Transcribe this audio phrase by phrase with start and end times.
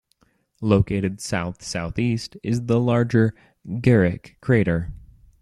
[0.63, 3.35] Located south-southeast is the larger
[3.67, 4.91] Guericke crater.